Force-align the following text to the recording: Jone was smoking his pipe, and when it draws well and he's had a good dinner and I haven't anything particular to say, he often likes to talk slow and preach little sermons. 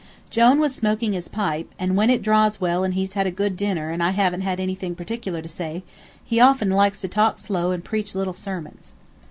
Jone 0.31 0.59
was 0.59 0.73
smoking 0.73 1.13
his 1.13 1.27
pipe, 1.27 1.69
and 1.77 1.95
when 1.95 2.09
it 2.09 2.23
draws 2.23 2.59
well 2.59 2.83
and 2.83 2.95
he's 2.95 3.13
had 3.13 3.27
a 3.27 3.29
good 3.29 3.55
dinner 3.55 3.91
and 3.91 4.01
I 4.01 4.09
haven't 4.09 4.41
anything 4.43 4.95
particular 4.95 5.43
to 5.43 5.47
say, 5.47 5.83
he 6.25 6.39
often 6.39 6.71
likes 6.71 7.01
to 7.01 7.07
talk 7.07 7.37
slow 7.37 7.69
and 7.69 7.85
preach 7.85 8.15
little 8.15 8.33
sermons. 8.33 8.93